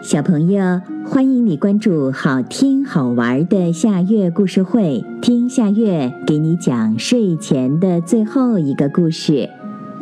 [0.00, 9.50] 小朋友，欢迎你关注好听好玩的夏月故事会，听夏月给你讲睡前的最后一个故事。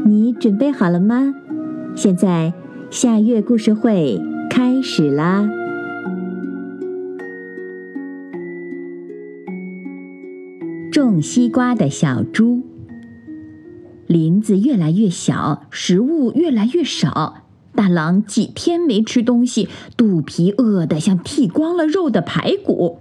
[0.04, 1.34] 你准备好了吗？
[1.94, 2.52] 现在
[2.90, 4.20] 夏月故事会
[4.50, 5.48] 开始啦！
[10.92, 12.62] 种西瓜的小猪，
[14.06, 17.45] 林子越来越小，食物越来越少。
[17.76, 23.00] 大狼几天没吃东西，肚皮饿得像剃光了肉的排骨。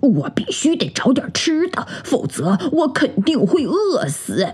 [0.00, 4.48] 我必须得找点吃的，否则我肯定会饿死。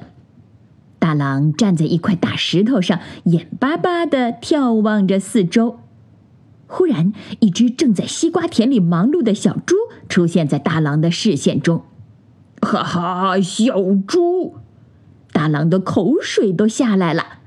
[1.00, 5.80] 大狼站在一块大石头上，眼巴巴地眺望着四周。
[6.68, 9.74] 忽然，一只正在西瓜田里忙碌的小猪
[10.08, 11.82] 出现在大狼的视线中。
[12.60, 13.74] 哈哈，小
[14.06, 14.54] 猪！
[15.32, 17.39] 大狼的口水都下来了。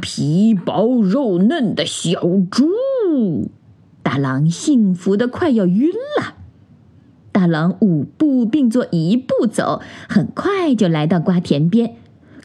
[0.00, 2.20] 皮薄肉嫩的小
[2.50, 2.70] 猪，
[4.02, 6.34] 大狼幸福的快要晕了。
[7.32, 11.96] 大狼五步并作一步走，很快就来到瓜田边。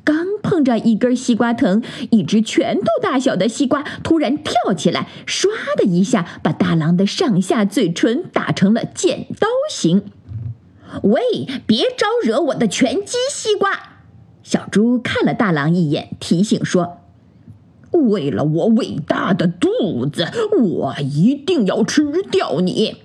[0.03, 10.03] 刚碰着一根西瓜藤，一只拳头大小的西瓜突然跳起来，唰的一下把大狼的上下嘴唇打成了剪刀形。
[11.01, 11.21] 喂，
[11.65, 13.71] 别招惹我的拳击西瓜！
[14.43, 16.99] 小猪看了大狼一眼，提醒说。
[17.91, 20.27] 为了我伟大的肚子，
[20.61, 22.97] 我一定要吃掉你！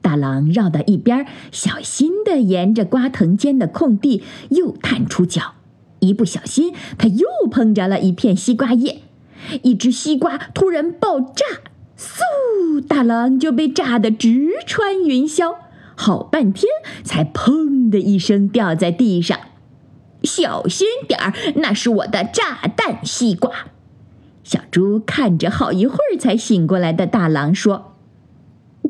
[0.00, 5.54] 大狼绕到一边，小心地沿着瓜藤间的空地又探出脚，
[6.00, 9.02] 一不小心，他又碰着了一片西瓜叶，
[9.62, 11.44] 一只西瓜突然爆炸，
[11.96, 12.84] 嗖！
[12.86, 15.54] 大狼就被炸得直穿云霄，
[15.94, 16.64] 好半天
[17.04, 19.38] 才砰的一声掉在地上。
[20.24, 23.50] 小心点儿，那是我的炸弹西瓜！
[24.44, 27.94] 小猪看着好一会儿才醒过来的大狼说：“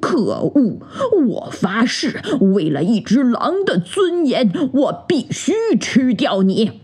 [0.01, 0.81] 可恶！
[1.27, 6.81] 我发誓，为了一只狼的尊严，我必须吃掉你！”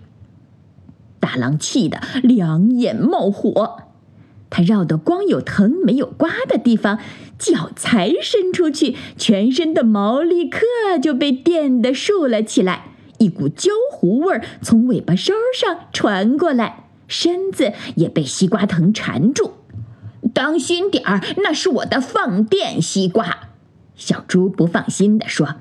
[1.18, 3.82] 大狼气得两眼冒火，
[4.50, 6.98] 他绕到光有藤没有瓜的地方，
[7.38, 10.60] 脚才伸出去，全身的毛立刻
[11.02, 16.84] 就被电得竖了起来，一股焦糊味儿从尾巴梢上传过来。
[17.08, 19.54] 身子也被西瓜藤缠住，
[20.34, 23.48] 当心点儿，那是我的放电西瓜。
[23.96, 25.54] 小猪不放心地说：“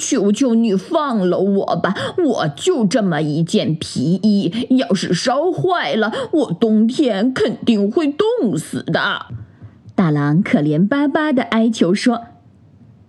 [0.00, 9.26] 求求你放了我吧，我就这么一件皮衣，要是烧坏了，我冬天肯定会冻死的。”
[9.94, 12.28] 大狼可怜巴巴地哀求说：“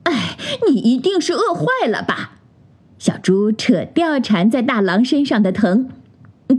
[0.03, 0.37] 哎，
[0.67, 2.33] 你一定是饿坏了吧？”
[2.99, 5.89] 小猪扯掉缠在大狼身上的藤。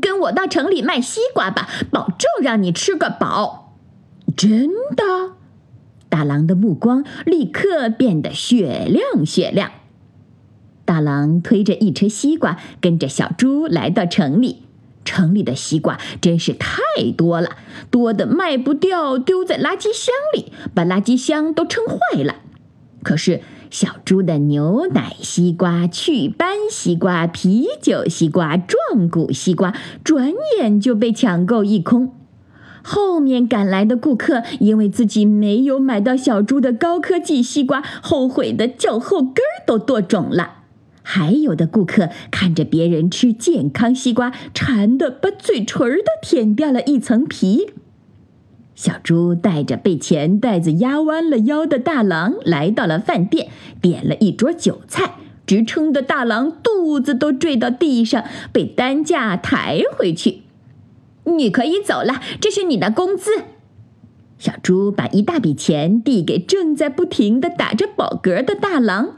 [0.03, 3.75] 跟我到城里卖西瓜吧，保证让你吃个饱。
[4.37, 5.33] 真的？
[6.11, 9.71] 大狼的目光立刻变得雪亮雪亮。
[10.85, 14.65] 大狼推着一车西瓜，跟着小猪来到城里。
[15.05, 16.77] 城里的西瓜真是太
[17.17, 17.57] 多了，
[17.91, 22.37] 多的卖不掉，丢在垃圾箱里，把垃圾箱都撑坏了。
[23.03, 23.41] 可是。
[23.71, 32.13] 小猪的牛奶西瓜、祛斑西瓜、啤酒西瓜、壮骨西瓜，转眼就被抢购一空。
[32.83, 39.35] 后面赶来的顾客，因为自己没有买到小猪的高科技西瓜，后悔的脚后跟
[39.67, 40.55] 都剁肿了。
[41.03, 47.71] 还有的顾客看着别人吃健康西瓜，馋得把嘴唇都舔掉了一层皮。
[48.79, 53.49] 小猪带着被钱袋子压弯了腰的大狼来到了饭店，
[53.83, 58.23] 点了一桌酒菜，直撑的大狼肚子都坠到地上，
[58.53, 60.43] 被担架抬回去。
[61.25, 63.33] 你可以走了，这是你的工资。
[64.39, 69.17] 小猪把一大笔钱递给正在不停的打着饱嗝的大狼。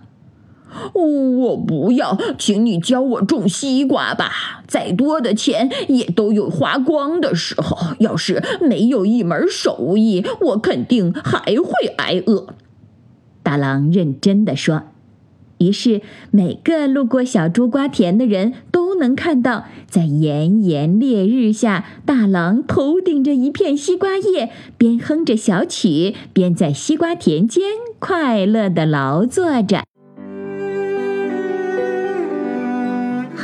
[0.93, 4.63] 我不要，请你教我种西瓜吧。
[4.67, 7.95] 再多的钱也都有花光的时候。
[7.99, 12.55] 要是没有一门手艺，我肯定还会挨饿。
[13.43, 14.83] 大狼认真的说。
[15.59, 16.01] 于是，
[16.31, 27.63] 每个路过小猪瓜田的人都能看到，在炎炎烈日下，大狼头顶着一片西瓜叶，边哼着小曲，边在西瓜田间
[27.99, 29.83] 快乐的劳作着。